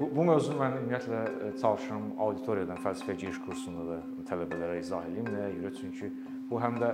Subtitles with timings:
[0.00, 5.28] Bu, bu mövzunu mən ümumiyyətlə e, çalışıram auditoriyadan fəlsəfə giriş kursunda da tələbələrə izah edeyim
[5.30, 5.70] nəyə görə?
[5.78, 6.10] Çünki
[6.50, 6.88] bu həm də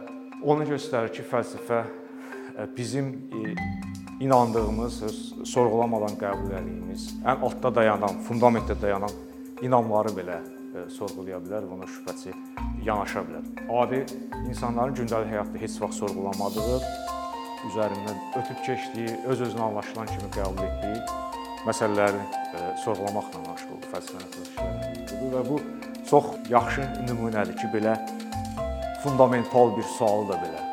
[0.44, 3.54] onu göstərir ki, fəlsəfə e, bizim e,
[4.20, 4.98] inandığımız,
[5.48, 9.16] sorğulamadan qəbul etdiyimiz, ən altda dayanan, fundamentdə dayanan
[9.64, 10.36] inamları belə
[10.92, 12.34] sorğulaya bilər və ona şübhəçi
[12.84, 13.48] yanaşa bilər.
[13.80, 14.02] Adi
[14.50, 16.78] insanların gündəlik həyatda heç vaxt sorğulamadığı,
[17.70, 21.29] üzərindən ötüb keçdiyi, öz-özünə anlaşılan kimi qəbul etdiyi
[21.68, 22.22] məsələləri
[22.56, 25.60] e, sorğulamaqla məşğuldur fəlsəfənin işləridir və bu
[26.08, 27.94] çox yaxşı nümunədir ki, belə
[29.04, 30.66] fundamental bir sualı da belə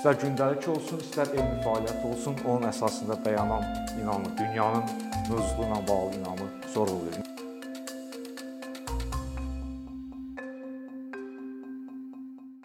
[0.00, 3.66] istər gündəlik olsun, istər elmi fəaliyyət olsun, onun əsasında dayanan
[4.00, 4.86] inamı, dünyanın
[5.28, 7.26] mövzusu ilə bağlı inamı sorğulayır.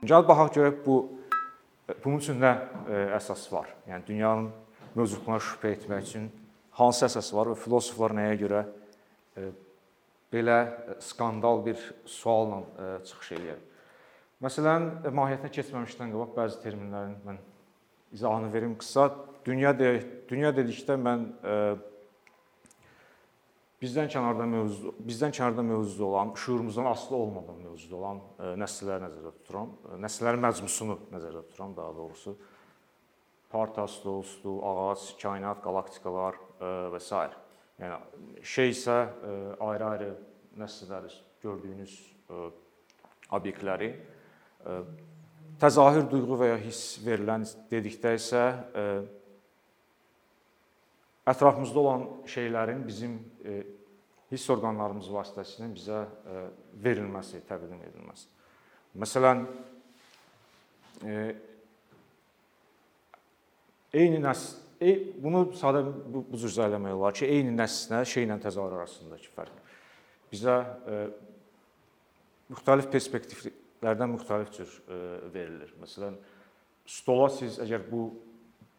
[0.05, 0.95] Gəl baxaq görək bu
[2.05, 2.53] bunun üçün nə
[2.87, 3.67] e, əsas var?
[3.89, 4.49] Yəni dünyanın
[4.95, 6.31] mövzularına şübhə etmək üçün
[6.79, 8.65] hansı əsas var və filosoflar nəyə görə
[9.37, 9.49] e,
[10.33, 10.59] belə
[11.03, 13.61] skandal bir sualla e, çıxış eləyir.
[14.43, 17.37] Məsələn, mahiyyətinə keçməmişdən qabaq bəzi terminlərin mən
[18.15, 19.09] izahını verim qısa.
[19.45, 19.91] Dünya de,
[20.27, 21.55] dünya dedikdə mən e,
[23.79, 28.19] bizdən kənarda mövzu, bizdən kənarda mövzuda olan, şuurumuzdan asılı olmadan mövzuda olan
[28.59, 29.71] nəslələri nəzərdə tuturam.
[30.03, 32.35] Nəslərin məcmusunu nəzərdə tuturam daha doğrusu.
[33.51, 37.23] Parta, stol, stol, ağac, kainat, qalaktikalar, və s.
[37.75, 38.97] Yəni şey isə
[39.59, 40.13] ayrı-ayrı
[40.59, 41.11] nəslələri
[41.43, 41.95] gördüyünüz
[43.35, 43.89] obyektləri
[45.59, 48.43] təzahür duyğu və ya hiss verilən dedikdə isə
[51.27, 53.17] ətrafımızda olan şeylərin bizim
[54.31, 56.01] hiss orqanlarımız vasitəsilə bizə
[56.83, 58.27] verilməsi, təqdim edilməsi.
[58.99, 59.45] Məsələn,
[63.95, 68.37] eyni nəsl E, bunu sadə bu, bu cür izah eləmək olar ki, eyni nəsnə şeylə
[68.43, 69.61] təzahür arasındakı fərq.
[70.33, 70.97] Bizə e,
[72.51, 74.99] müxtəlif perspektivlərdən müxtəlif cür e,
[75.33, 75.71] verilir.
[75.81, 76.17] Məsələn,
[76.97, 78.09] stola siz əgər bu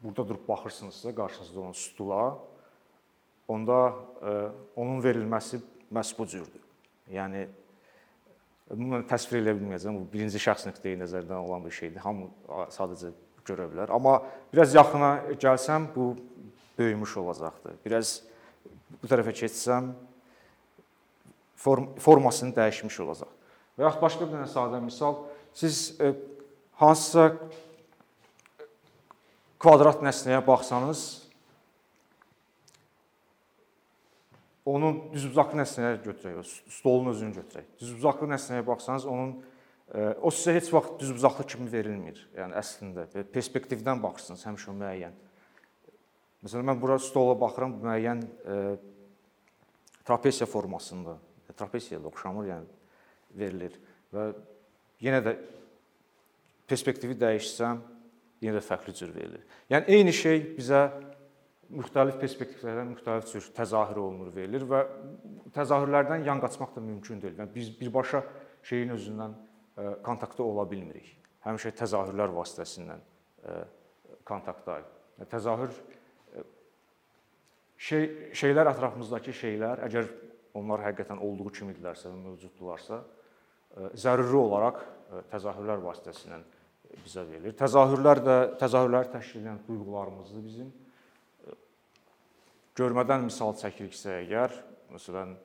[0.02, 2.24] burada durub baxırsınızsa, qarşınızda olan stula,
[3.48, 3.78] onda
[4.20, 4.34] e,
[4.76, 5.62] onun verilməsi
[5.92, 6.62] məhz bu cürdür.
[7.12, 7.46] Yəni
[8.74, 9.96] bunu təsvir edə bilməyəcəm.
[10.00, 12.02] Bu birinci şəxs nöqteyi nəzərdən olan bir şeydir.
[12.04, 12.28] Hamı
[12.74, 13.12] sadəcə
[13.46, 13.92] görə bilər.
[13.94, 14.20] Amma
[14.52, 16.14] biraz yaxına gəlsəm bu
[16.78, 17.78] böyümüş olacaqdır.
[17.84, 18.20] Biraz
[19.02, 19.92] bu tərəfə keçsəm
[21.56, 23.30] form formasını dəyişmiş olacaq.
[23.76, 25.22] Və yaxud başqa bir dənə sadə misal,
[25.56, 26.12] siz e,
[26.80, 27.30] hansısa
[29.60, 31.04] kvadrat nəsnəyə baxsanız,
[34.66, 37.68] onun düzbucaqlı nəsnəyə götürək, stolun özünü götürək.
[37.80, 39.36] Düzbucaqlı nəsnəyə baxsanız, onun
[39.94, 42.18] O sizə heç vaxt düzbucaqlı kimi verilmir.
[42.34, 45.14] Yəni əslində perspektivdən baxırsınız həmişə müəyyən.
[46.42, 48.56] Məsələn mən bura stola baxıram, müəyyən e,
[50.06, 51.16] trapesiya formasında,
[51.56, 53.78] trapesiyaya da oxşamır, yəni verilir
[54.14, 54.26] və
[55.06, 55.36] yenə də
[56.66, 57.80] perspektivi dəyişsəm,
[58.42, 59.46] yenə də fərqli cür verilir.
[59.70, 60.82] Yəni eyni şey bizə
[61.70, 64.82] müxtəlif perspektivlərdən müxtəlif cür təzahür olunur, verilir və
[65.54, 67.38] təzahürlərdən yan qaçmaq da mümkün deyil.
[67.40, 68.22] Yəni biz birbaşa
[68.66, 69.34] şeyin özündən
[70.06, 71.12] kontaktda ola bilmirik.
[71.46, 72.96] Həmişə təzahürlər vasitəsilə
[74.26, 74.88] kontaktdayıq.
[75.30, 75.72] Təzahür
[77.76, 80.08] şey şeylər ətrafımızdakı şeylər, əgər
[80.56, 83.02] onlar həqiqətən olduğu kimidirlərsə və mövcuddurlarsa,
[84.00, 84.80] zəruri olaraq
[85.30, 86.40] təzahürlər vasitəsilə
[87.04, 87.54] bizə verilir.
[87.58, 90.72] Təzahürlər də təzahürləri təşkil edən duyğularımızdır bizim.
[92.76, 94.54] Görmədən misal çəkiriksə əgər,
[94.92, 95.36] məsələn,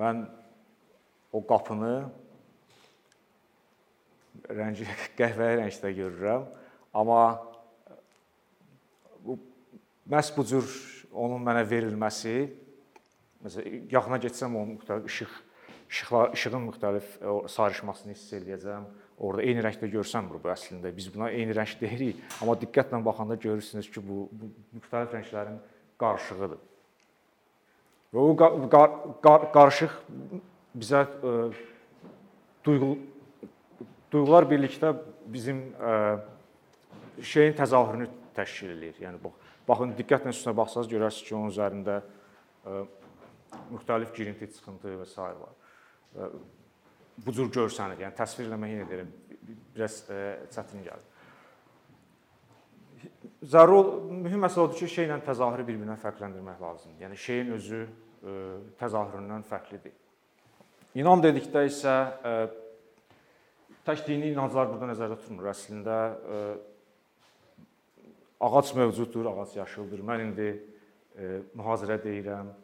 [0.00, 0.24] mən
[1.34, 1.94] o qapını
[4.50, 4.86] rəngi
[5.18, 6.46] qəhvəyi rəngdə görürəm,
[6.94, 7.22] amma
[9.24, 9.38] bu
[10.10, 10.68] məhz bu cür
[11.14, 12.36] onun mənə verilməsi
[13.44, 15.34] məsələn yaxına getsəm onun müxtəlif işıq
[15.94, 17.08] işıqlar işığın müxtəlif
[17.48, 18.86] sarışmasını hiss eləyəcəm.
[19.22, 23.90] Orda eyni rəngdə görsəm bu əslində biz buna eyni rəng deyirik, amma diqqətlə baxanda görürsünüz
[23.94, 24.48] ki, bu, bu
[24.78, 25.60] müxtəlif rənglərin
[26.02, 26.58] qarışığıdır.
[28.14, 28.90] Və o qar,
[29.22, 29.94] qar, qarışıq
[30.74, 31.32] bizə e,
[32.64, 32.98] duyğu
[34.12, 34.94] duyğular birlikdə
[35.26, 36.18] bizim e,
[37.22, 38.98] şeyin təzahürünü təşkil eləyir.
[39.06, 39.38] Yəni bax,
[39.68, 42.00] baxın diqqətlə üstünə baxsaz görərsiniz ki, onun üzərində
[42.66, 42.84] e,
[43.70, 45.16] müxtəlif girinti, çıxıntı və s.
[45.22, 46.30] var.
[47.24, 48.00] Bu cür görsənir.
[48.02, 49.10] Yəni təsvir eləmək yenə deyirəm,
[49.74, 50.00] biraz
[50.54, 51.10] çətin gəlir.
[53.44, 57.04] Zəruri mühüm məsələ odur ki, şeylə təzahürü bir-birindən fərqləndirmək lazımdır.
[57.04, 57.82] Yəni şeyin özü
[58.80, 59.94] təzahüründən fərqlidir.
[60.94, 61.92] İnam dedikdə isə
[62.22, 62.32] e,
[63.82, 65.48] tək dini inanclar burada nəzərdə tutulmur.
[65.50, 66.42] Əslində e,
[68.46, 70.04] ağac mövcuddur, ağac yaşıldır.
[70.06, 72.54] Mən indi e, mühazirə deyirəm.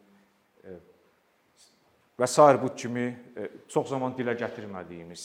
[2.21, 3.07] və sair bu kimi
[3.67, 5.23] çox zaman dilə gətirmədiyimiz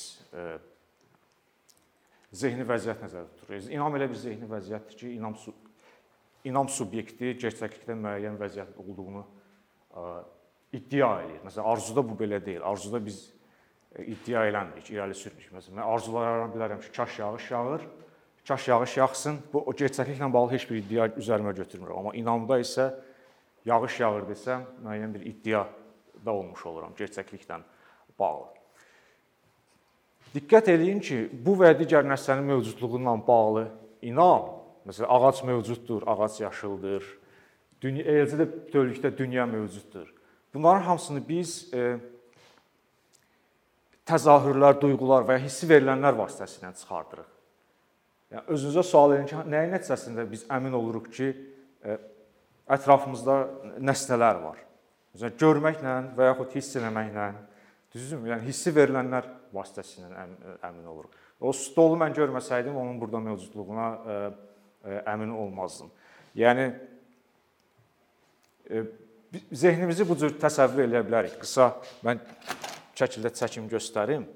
[2.32, 3.66] zehni vəziyyət nəzərdə tutulur.
[3.68, 5.36] İnam elə bir zehni vəziyyətdir ki, inam
[6.48, 9.26] inam subyekti gerçəklikdə müəyyən vəziyyət olduğunu
[10.76, 11.42] iddia eləyir.
[11.46, 12.62] Məsələn, arzuda bu belə deyil.
[12.66, 13.22] Arzuda biz
[14.04, 15.52] iddia eləmirik, irəli sürmürük.
[15.56, 17.86] Məsələn, mən arzulara bilərəm ki, kaş yağış yağır,
[18.48, 19.38] kaş yağış yağsın.
[19.52, 22.02] Bu o gerçəkliklə bağlı heç bir iddia üzərimə götürmürəm.
[22.02, 22.90] Amma inamda isə
[23.66, 25.64] yağış yağır desəm, müəyyən bir iddia
[26.24, 27.60] da olmuş oluram gerçəkliklə
[28.18, 28.52] bağlı.
[30.36, 33.68] Diqqət eləyin ki, bu və digər nəslənin mövcudluğu ilə bağlı
[34.04, 34.50] inam,
[34.88, 37.06] məsələn, ağac mövcuddur, ağac yaşıldır.
[37.80, 40.10] Dünya eləcə də bütövlükdə dünya mövcuddur.
[40.56, 41.98] Bunların hamısını biz e,
[44.08, 47.26] təzahürlər, duyğular və ya hissi verilənlər vasitəsilə çıxardırıq.
[48.32, 51.28] Yəni özünüzə sual verin ki, nəyin nəticəsində biz əmin oluruq ki,
[51.84, 51.98] e,
[52.72, 53.36] ətrafımızda
[53.84, 54.64] nəsnələr var.
[55.12, 57.28] Məsələn, görməklə və yaxud hiss etməklə,
[57.92, 58.32] düzdürmü?
[58.32, 60.26] Yəni hissi verilənlər vasitəsilə
[60.64, 61.22] əmin oluruq.
[61.44, 63.90] O stolu mən görməsəydim, onun burada mövcudluğuna
[65.04, 65.92] əmin olmazdım.
[66.32, 66.70] Yəni
[69.52, 71.36] zehnimizi bu cür təsəvvür edə bilərik.
[71.40, 71.70] Qısa
[72.06, 72.20] mən
[72.98, 74.26] şəkildə çəkim göstərim.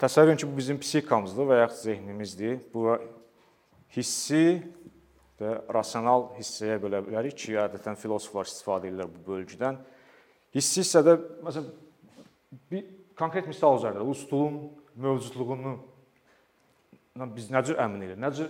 [0.00, 2.60] Təsəvvür edin ki, bu bizim psixikamızdır və ya zehnimizdir.
[2.72, 2.96] Bu
[3.96, 4.62] hissi
[5.40, 9.78] və rasional hissəyə bölə bilərik ki, adətən filosoflar istifadə edirlər bu bölgüdən.
[10.56, 11.70] Hissi hissədə məsələn
[12.72, 12.88] bir
[13.18, 14.60] konkret misal üzərində bu stulun
[15.00, 15.76] mövcudluğunu
[17.36, 18.20] biz necə əmin edirik?
[18.22, 18.46] Necə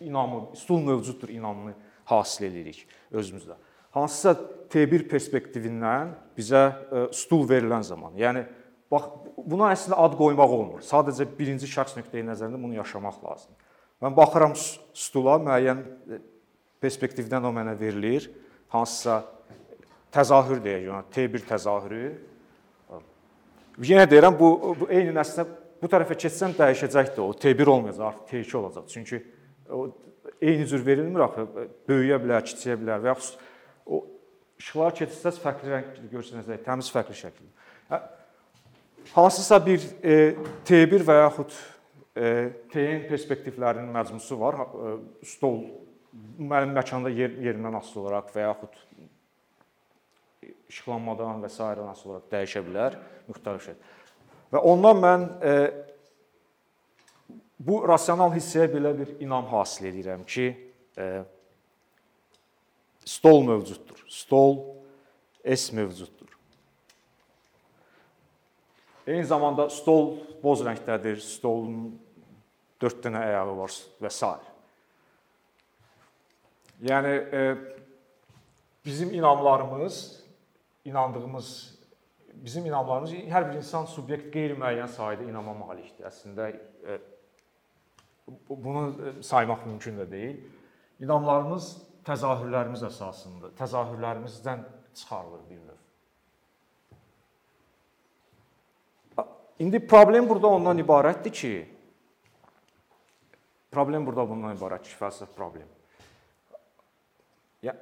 [0.00, 1.74] inamı, stul mövcuddur inamını
[2.08, 3.56] hasil edirik özümüzdə.
[3.96, 4.36] Hansısa
[4.72, 8.44] T1 perspektivindən bizə e, stul verilən zaman, yəni
[8.92, 10.82] bax buna əslində ad qoymaq olmur.
[10.84, 13.74] Sadəcə birinci şəxs nöqteyi nəzərində bunu yaşamaq lazımdır.
[14.04, 16.20] Mən baxıram stula müəyyən e,
[16.84, 18.28] perspektivdən o mənə verilir.
[18.74, 19.22] Hansısa
[20.12, 22.08] təzahür deyək, T1 təzahürü
[23.76, 24.48] Yenə deyirəm bu
[24.80, 25.44] bu eyni nəslə
[25.82, 27.20] bu tərəfə keçsəm dəyişəcəkdir.
[27.20, 28.86] O T1 olmayacaq, artıq T2 olacaq.
[28.88, 29.22] Çünki
[29.70, 29.90] o
[30.40, 31.44] eyni cür verilmir axı.
[31.88, 33.42] Böyüyə bilər, kiçiyə bilər və yaxud
[33.86, 34.02] o
[34.60, 37.66] işıqlar keçsəz fərqli rəng görsənəcək, təmiz fərqli şəkildə.
[37.90, 38.00] Hə,
[39.14, 40.18] hansısa bir e,
[40.66, 41.52] T1 və yaxud
[42.16, 42.30] e,
[42.72, 44.60] TN perspektivlərinin məcmusu var.
[44.62, 44.94] E,
[45.26, 45.60] stol
[46.38, 48.80] mənim məkanda yer, yerindən asılı olaraq və yaxud
[50.70, 51.62] işıqlanmadan və s.
[51.62, 52.98] asılı olaraq dəyişə bilər
[53.28, 53.76] müxtəlif şey.
[54.54, 55.54] Və ondan mən e,
[57.58, 60.48] bu rasional hissəyə belə bir inam hasil edirəm ki,
[60.98, 61.08] e,
[63.06, 64.04] stol mövcuddur.
[64.08, 64.58] Stol
[65.46, 66.26] S mövcuddur.
[69.06, 71.94] Eyni zamanda stol boz rəngdədir, stolun
[72.82, 74.30] 4 dənə ayağı var və s.
[76.82, 77.42] Yəni e,
[78.84, 80.24] bizim inamlarımız
[80.84, 81.76] inandığımız
[82.34, 86.10] bizim inamlarımız hər bir insan subyekt qeyri-müəyyən sayda inama malikdir.
[86.10, 86.98] Əslində e,
[88.50, 90.42] bunu saymaq mümkün də deyil.
[91.00, 94.62] İnamlarımız təzahürlərimiz əsasında, təzahürlərimizdən
[94.94, 95.80] çıxarılır bir növ.
[99.58, 101.52] İndi problem burada ondan ibarətdir ki,
[103.72, 105.68] problem burada bundan ibarətdir ki, fəlsəfi problem.
[107.62, 107.76] Ya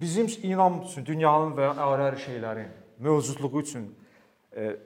[0.00, 3.86] Bizim inam üçün dünyanın və ayrı-ayrı şeylərin mövcudluğu üçün
[4.56, 4.76] e,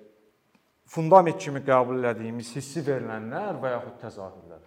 [0.87, 4.63] fundament kimi qəbul etdiyimiz hissi verilənlər və yaxud təzahürlər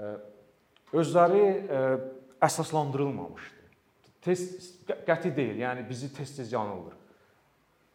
[0.00, 0.14] e,
[0.92, 1.82] özləri e,
[2.42, 3.66] əsaslandırılmamışdı.
[4.22, 6.94] Test qəti deyil, yəni bizi tez-tez yanıldır.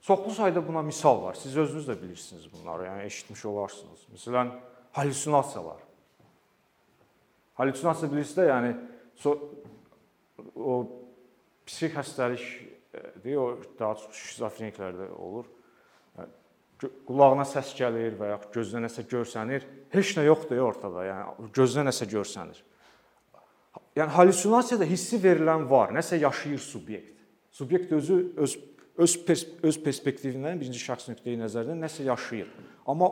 [0.04, 1.34] Çoxlu sayda buna misal var.
[1.40, 4.08] Siz özünüz də bilirsiniz bunları, yəni eşitmiş olarsınız.
[4.16, 4.52] Məsələn,
[4.92, 5.80] hallyusinasiyalar.
[7.56, 8.74] Hallyusinasiya bilirsiniz də, yəni
[9.16, 9.38] so,
[10.56, 10.76] o
[11.66, 13.48] psixik xəstəlikdir, o
[13.80, 15.48] daha çox şizofreniklərdə olur.
[17.08, 19.64] Qulağına səs gəlir və ya gözünə nəsə görsənir.
[19.94, 22.60] Heç nə yoxdur ortada, yəni gözünə nəsə görsənir.
[23.98, 27.20] Yəni hallyusinasiyada hissi verilən var, nəsə yaşayır subyekt.
[27.54, 28.56] Subyekt özü öz
[28.98, 32.50] öz pers öz perspektivindən birinci şəxs nöqteyi nəzərdən nəsə yaşayır.
[32.90, 33.10] Amma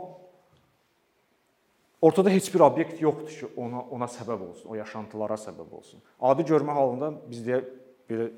[2.02, 6.02] ortada heç bir obyekt yoxdur ki, ona ona səbəb olsun, o yaşantılara səbəb olsun.
[6.22, 7.62] Adi görmə halında biz deyə
[8.10, 8.30] belə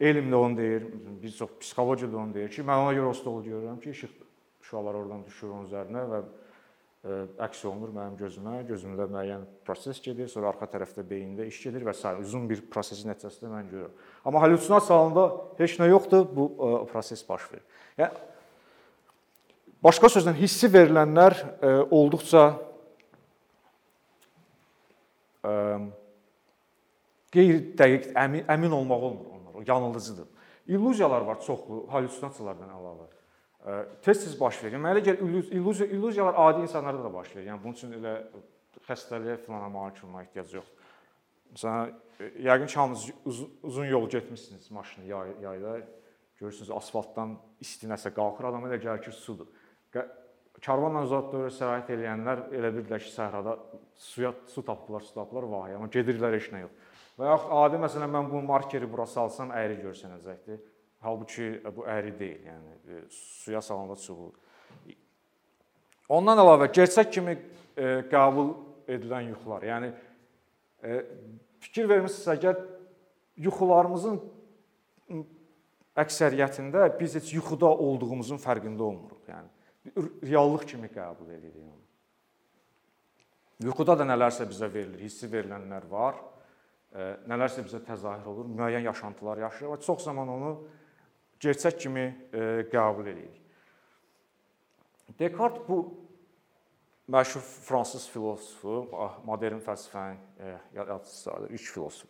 [0.00, 0.86] elm də onu deyir,
[1.22, 4.14] bir çox psixologiya da onu deyir ki, mən ona görə o stolu görürəm ki, işıq
[4.70, 6.22] şüalar oradan düşür onun üzərinə və
[7.04, 11.92] əks olunur mənim gözümə, gözümdə müəyyən proses gedir, sonra arxa tərəfdə beyində iş gedir və
[11.92, 12.12] s.
[12.24, 13.98] uzun bir prosesin nəticəsində mən görürəm.
[14.24, 15.24] Amma hallüsinasiya halında
[15.58, 17.66] heç nə yoxdur, bu ə, proses baş verir.
[18.00, 18.24] Yəni
[19.84, 22.44] başqa sözlə hissi verilənlər ə, olduqca
[25.44, 25.54] ə,
[27.36, 29.60] qeyri-dəqiq əmin, əmin olmaq olmur onlar.
[29.60, 30.30] O yanıldıcıdır.
[30.66, 33.13] illüziyalar var çoxlu, hallüsinasiyalardan əlavə.
[34.04, 34.76] Tez-tez baş verir.
[34.76, 37.46] Mənə elə gəlir illüziya illüziyalar adi insanlarda da baş verir.
[37.48, 38.14] Yəni bunun üçün elə
[38.84, 40.90] xəstəliyə filana malik olmağa ehtiyac yoxdur.
[41.54, 41.94] Məsələn,
[42.44, 45.78] yəqin ki, hamınız uzun, uzun yol getmisiniz maşını yay, yayda.
[46.40, 49.48] Görürsüz asfaltdan isti nəsə qalxır, adama elə gəlir ki, sudur.
[50.64, 53.56] Karvanla uzaq dövrə səyahət edənlər elə bildilər ki, səhrada
[53.96, 56.92] suya su tapıblar, su tapıblar, vay, amma gedirlər heç nə yox.
[57.18, 60.60] Və yaxud adi məsələn mən bu markeri bura salsam əyri görsənəcəkdir.
[61.04, 64.38] Halbuki bu əyri deyil, yəni e, suya salanda çubuq.
[66.08, 68.54] Ondan əlavə gerçək kimi e, qəbul
[68.88, 69.66] edilən yuxular.
[69.68, 69.90] Yəni
[70.80, 71.00] e,
[71.64, 72.62] fikir vermisinizsə, əgər
[73.44, 74.20] yuxularımızın
[76.04, 79.28] əksəriyyətində biz heç yuxuda olduğumuzun fərqində olmuruq.
[79.28, 81.82] Yəni reallıq kimi qəbul edirik onu.
[83.68, 86.16] Yuxuda da nələrsə bizə verilir, hissi verilənlər var.
[87.28, 90.50] Nələrsə bizə təzahür olur, müəyyən yaşantılar yaşayırıq və çox zaman onu
[91.44, 92.06] gerçək kimi
[92.72, 93.40] qəbul edirik.
[95.18, 95.78] Dekart bu
[97.12, 98.88] məşhur fransız filosofu,
[99.28, 100.18] modern fəlsəfənin
[100.74, 102.08] yaradıcısıdır, ilk filosof.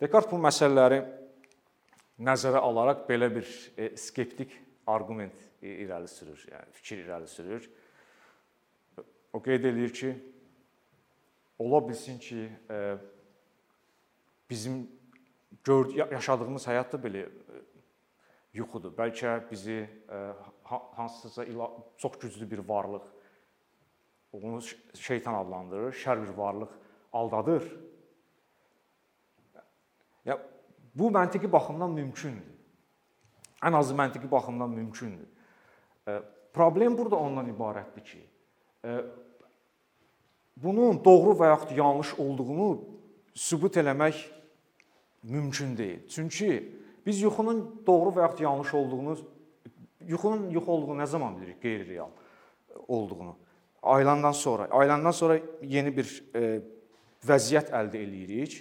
[0.00, 1.00] Dekart bu məsələləri
[2.20, 3.48] nəzərə alaraq belə bir
[3.98, 4.52] skeptik
[4.86, 7.70] arqument irəli sürür, yəni fikir irəli sürür.
[9.32, 10.12] O qeyd eləyir ki,
[11.58, 12.44] ola bilsin ki,
[14.50, 14.84] bizim
[15.66, 17.24] yaşadığımız həyat da belə
[18.54, 18.92] yuxudur.
[18.96, 19.88] Bəlkə bizi
[20.64, 21.44] hansısa
[21.98, 23.06] çox güclü bir varlıq
[24.32, 24.60] onu
[24.94, 26.70] şeytan adlandırır, şər bir varlıq
[27.12, 27.76] aldadır.
[30.24, 30.38] Ya
[30.94, 32.54] bu məntiqi baxımdan mümkündür.
[33.62, 35.28] Ən azı məntiqi baxımdan mümkündür.
[36.52, 38.22] Problem burada ondan ibarətdir ki,
[40.56, 42.84] bunun doğru və yaxud yanlış olduğunu
[43.34, 44.26] sübut eləmək
[45.22, 46.08] mümkün deyil.
[46.08, 49.16] Çünki biz yuxunun doğru və yaxud yanlış olduğunu
[50.00, 52.10] yuxunun yuxu olduğunu nə zaman bilirik qeyri-real
[52.88, 53.36] olduğunu?
[53.84, 56.60] aylandan sonra, aylandan sonra yeni bir e,
[57.24, 58.56] vəziyyət əldə eləyirik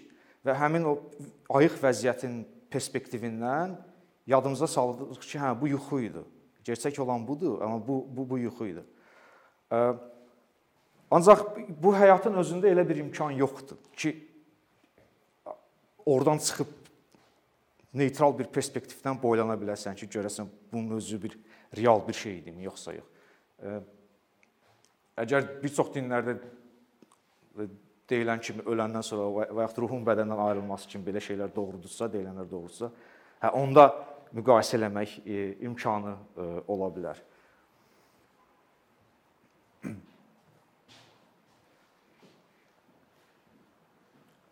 [0.46, 0.98] və həmin o
[1.60, 3.78] ayıq vəziyyətin perspektivindən
[4.28, 6.24] yadımıza salırıq ki, hə bu yuxu idi.
[6.64, 8.84] Gerçək olan budur, amma bu bu bu yuxu idi.
[9.72, 9.80] E,
[11.12, 11.48] ancaq
[11.84, 14.16] bu həyatın özündə elə bir imkan yoxdur ki,
[16.06, 16.83] oradan çıxıb
[17.94, 21.38] neytral bir perspektivdən boylana biləsən ki, görəsən bunun özü bir
[21.78, 23.10] real bir şey idimi, yoxsa yox.
[23.64, 23.80] E,
[25.14, 26.34] Əgər bir çox dinlərdə
[28.10, 32.90] deyilən kimi öləndən sonra və yaxud ruhun bədəndən ayrılması kimi belə şeylər doğrudursa, deyilənlər doğrudursa,
[33.44, 33.86] hə onda
[34.34, 37.22] müqayisə eləmək e, imkanı e, ola bilər.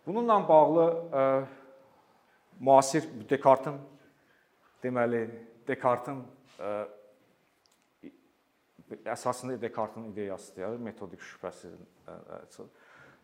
[0.05, 1.25] Bununla bağlı e,
[2.62, 3.80] müasir Dekartın
[4.84, 5.25] deməli
[5.68, 6.24] Dekartın
[6.60, 6.72] ə,
[9.06, 11.75] əsasında Dekartın ideyasıdır, metodik şübhəsiz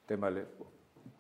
[0.10, 0.46] deməli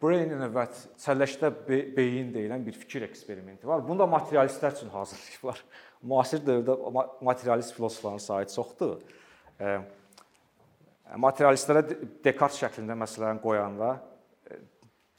[0.01, 3.83] brain in a vat çəlləşdə beyin deyilən bir fikir eksperimenti var.
[3.88, 5.63] Bunu da materialistlər üçün hazırlayıblar.
[6.12, 6.75] Müasir dövrdə
[7.25, 9.00] materialist filosofların sayı çoxdur.
[11.17, 11.86] Materialistlərə
[12.25, 13.95] Dekart şəklində məsələn qoyanda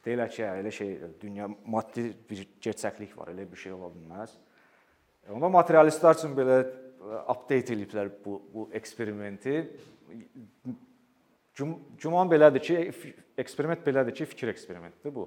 [0.08, 4.34] deyirlər ki, elə şey dünya maddi bir gerçəklik var, elə bir şey ola bilməz.
[5.28, 6.62] Onda materialistlər üçün belə
[7.28, 9.60] update eləyiblər bu bu eksperimenti.
[11.58, 12.78] Güman belədir ki,
[13.38, 15.26] eksperiment belədir ki, fikir eksperimentidir bu.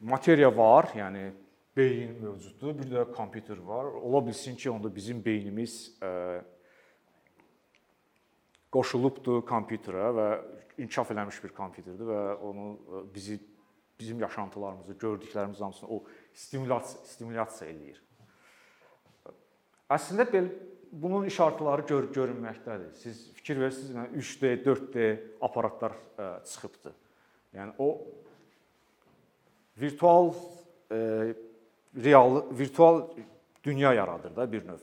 [0.00, 1.28] Materiya var, yəni
[1.76, 3.90] beyin mövcuddur, bir də kompüter var.
[4.00, 6.40] Ola bilsin ki, onda bizim beynimiz ə,
[8.70, 10.26] qoşulubdur kompüterə və
[10.80, 12.68] inkişaf eləmiş bir kompüterdir və onu
[13.14, 13.40] bizi
[14.00, 17.98] bizim yaşantılarımızı, gördüklərimiz hamısını o stimulyasiya stimulyasiya eləyir.
[19.92, 20.48] Əslində belə
[20.90, 22.94] bunun işarətləri gör görünməkdədir.
[22.98, 25.06] Siz fikir verirsiniz, yəni 3D, 4D
[25.42, 26.94] aparatlar ə, çıxıbdı.
[27.58, 27.90] Yəni o
[29.80, 30.32] virtual
[30.90, 31.34] ə,
[32.04, 33.02] real virtual
[33.64, 34.80] dünya yaradır da bir növ.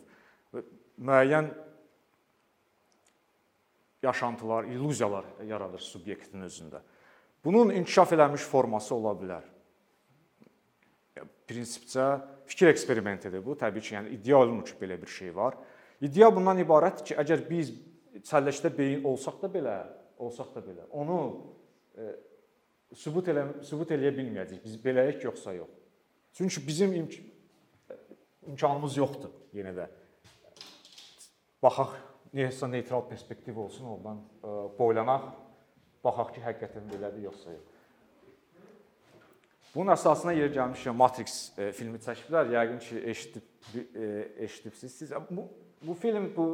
[0.97, 1.49] Müəyyən
[4.03, 6.81] yaşantılar, illüziyalar yaradır subyektin özündə.
[7.45, 9.45] Bunun inkişaf eləmiş forması ola bilər
[11.47, 12.07] prinsipcə
[12.47, 13.55] fikir eksperimentidir bu.
[13.59, 15.57] Təbii ki, yəni iddia olunur ki, belə bir şey var.
[16.03, 17.71] İddia bundan ibarətdir ki, əgər biz
[18.27, 19.77] çəlləşdə beyin olsaq da belə,
[20.19, 21.19] olsaq da belə, onu
[21.97, 22.11] e,
[22.97, 24.63] sübut elə sübut eləyə bilməyəcəyik.
[24.65, 25.71] Biz beləyik yoxsa yox.
[26.37, 27.17] Çünki bizim imk
[28.47, 29.87] imkanımız yoxdur yenə də.
[31.63, 31.95] Baxaq,
[32.37, 35.31] nəyəsə neytral perspektiv olsun, ondan e, boylanaq,
[36.05, 37.73] baxaq ki, həqiqətən belədir yoxsa yox.
[39.73, 41.33] Bunun əsasına yer gəlmişkən Matrix
[41.77, 42.47] filmi çəkiblər.
[42.55, 44.95] Yəqin ki, eşidib eşidibsiz.
[44.95, 45.43] Siz bu
[45.85, 46.45] bu film bu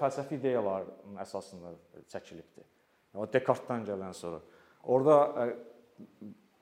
[0.00, 1.72] fəlsəfi ideyaların əsasında
[2.12, 2.64] çəkilibdi.
[3.14, 4.40] O Descartes-dan gələn sonra.
[4.84, 5.16] Orda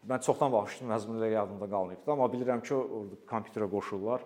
[0.09, 4.23] mən çoxdan baxmışdım, məzmunları yadımda qalmayıbdı, amma bilirəm ki, orada kompüterə qoşurlar.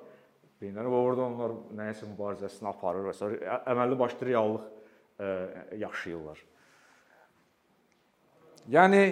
[0.62, 4.68] Beynəllər və orada onlar nəyisə mübarizəsini aparır və sonra əməlli başlı reallıq
[5.18, 5.30] e,
[5.80, 6.44] yaşayırlar.
[8.70, 9.02] Yəni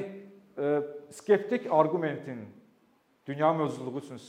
[0.54, 0.70] e,
[1.10, 2.44] skeptik arqumentin
[3.26, 4.22] dünya mövcudluğu üçün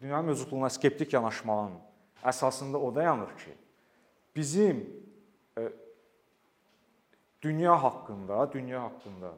[0.00, 1.78] dünya mövcudluğuna skeptik yanaşmağın
[2.24, 3.54] əsasında o dayanır ki,
[4.36, 5.04] bizim
[5.58, 5.72] e,
[7.42, 9.34] dünya haqqında, dünya haqqında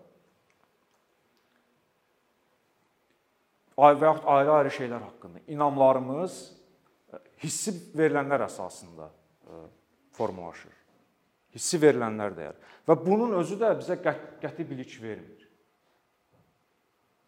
[3.76, 6.56] və yaxud ayrı-ayrı şeylər haqqında inamlarımız
[7.42, 9.10] hissi verilənlər əsasında
[10.16, 10.72] formalaşır.
[11.56, 12.56] Hissi verilənlər dəyər.
[12.88, 15.46] Və bunun özü də bizə qəti bilik vermir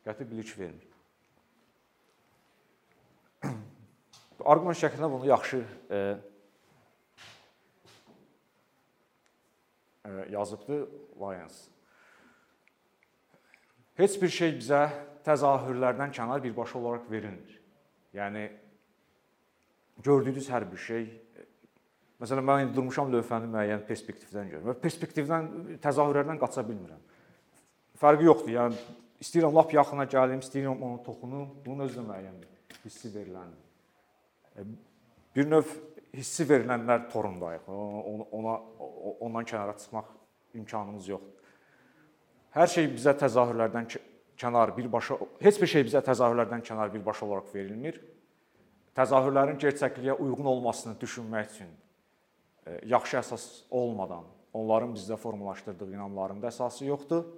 [0.08, 0.87] qəti bilik vermir.
[4.52, 5.58] Arqument şəklində bunu yaxşı
[5.90, 5.99] e,
[10.04, 10.78] e, yazıbdı
[11.20, 11.58] Lyons.
[13.99, 14.82] Heç bir şey bizə
[15.26, 17.58] təzahürlərdən kənar birbaşa olaraq verilmir.
[18.16, 18.47] Yəni
[20.05, 21.09] gördüyünüz hər bir şey
[22.19, 24.78] Məsələn, mən indi durmuşam lövhəni müəyyən perspektivdən görürəm.
[24.83, 25.45] Perspektivdən,
[25.85, 26.99] təzahürlərdən qaça bilmirəm.
[28.00, 28.50] Fərqi yoxdur.
[28.57, 28.81] Yəni
[29.19, 31.49] İstəyirəm lap yaxına gəlim, istəyirəm onu toxunum.
[31.64, 32.50] Bunun özü də müəyyəndir.
[32.85, 33.64] Hissi veriləndir.
[34.55, 34.67] E,
[35.35, 35.73] bir növ
[36.14, 37.67] hissi verilənlər torundayıq.
[37.69, 38.55] Ona, ona
[39.26, 40.12] ondan kənara çıxmaq
[40.61, 41.57] imkanımız yoxdur.
[42.55, 43.90] Hər şey bizə təzahürlərdən
[44.38, 47.99] kənar birbaşa heç bir şey bizə təzahürlərdən kənar birbaşa olaraq verilmir.
[48.99, 51.69] Təzahürlərin gerçəkliyə uyğun olmasını düşünmək üçün
[52.67, 57.28] e, yaxşı əsas olmadan onların bizdə formalaşdırdığı inamların da əsası yoxdur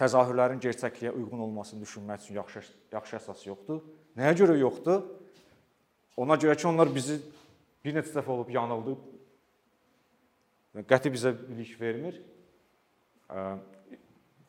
[0.00, 3.82] təzahürlərin gerçəkliyə uyğun olmasını düşünmək üçün yaxşı yaxşı əsas yoxdur.
[4.18, 5.02] Nəyə görə yoxdur?
[6.16, 7.18] Ona görə ki, onlar bizi
[7.84, 9.02] bir neçə dəfə olub yanıldıb.
[10.90, 12.18] Qəti bizə bilik vermir.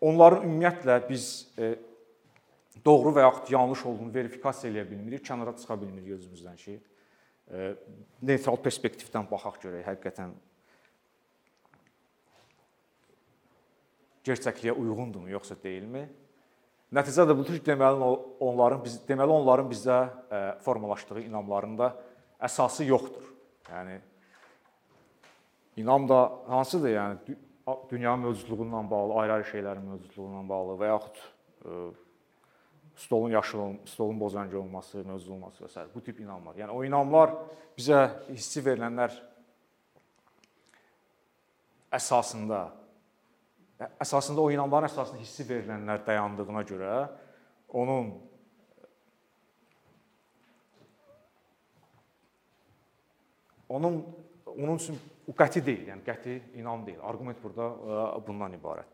[0.02, 1.48] Onların ümumiyyətlə biz
[2.86, 6.76] doğru və yaxud yanlış olduğunu verifikasiya edə bilmirik, kənara çıxa bilmirik özümüzdən ki,
[8.26, 10.34] neytral perspektivdən baxaq görək həqiqətən
[14.26, 16.08] gerçəkliyə uyğundurmu yoxsa deyilmi?
[16.96, 18.10] Nəticə də budur ki, deməli
[18.44, 21.92] onların biz deməli onların bizə e, formalaşdığı inamlarında
[22.48, 23.26] əsası yoxdur.
[23.70, 23.98] Yəni
[25.82, 26.94] inam da hansıdır?
[26.96, 27.38] Yəni
[27.90, 31.80] dünya mövcudluğundan bağlı, ayrı-ayrı şeylərin mövcudluğundan bağlı və yaxud e,
[32.96, 35.86] stolun yaşıl, stolun bozancı olması, mövcud olması və s.
[35.96, 36.56] bu tip inamlar.
[36.56, 37.34] Yəni o inamlar
[37.78, 39.12] bizə hissi verilənlər
[41.96, 42.62] əsasında
[44.00, 46.94] əsasında o inamların əsasında hissi verilənlər dayandığına görə
[47.70, 48.14] onun
[53.70, 54.04] onun
[54.46, 57.02] onun üçün o qəti deyil, yəni qəti inam deyil.
[57.04, 57.72] Arqument burada
[58.28, 58.94] bundan ibarətdir.